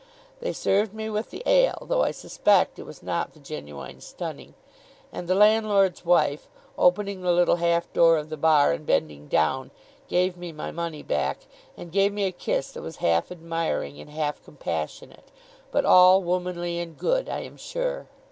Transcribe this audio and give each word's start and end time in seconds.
They 0.39 0.51
served 0.51 0.95
me 0.95 1.11
with 1.11 1.29
the 1.29 1.43
ale, 1.45 1.85
though 1.87 2.01
I 2.01 2.09
suspect 2.09 2.79
it 2.79 2.87
was 2.87 3.03
not 3.03 3.33
the 3.33 3.39
Genuine 3.39 4.01
Stunning; 4.01 4.55
and 5.13 5.27
the 5.27 5.35
landlord's 5.35 6.03
wife, 6.03 6.47
opening 6.75 7.21
the 7.21 7.31
little 7.31 7.57
half 7.57 7.93
door 7.93 8.17
of 8.17 8.29
the 8.29 8.35
bar, 8.35 8.71
and 8.73 8.83
bending 8.83 9.27
down, 9.27 9.69
gave 10.07 10.37
me 10.37 10.51
my 10.51 10.71
money 10.71 11.03
back, 11.03 11.45
and 11.77 11.91
gave 11.91 12.13
me 12.13 12.23
a 12.23 12.31
kiss 12.31 12.71
that 12.71 12.81
was 12.81 12.95
half 12.97 13.31
admiring 13.31 13.99
and 13.99 14.09
half 14.09 14.43
compassionate, 14.43 15.29
but 15.71 15.85
all 15.85 16.23
womanly 16.23 16.79
and 16.79 16.97
good, 16.97 17.29
I 17.29 17.41
am 17.41 17.55
sure. 17.55 18.07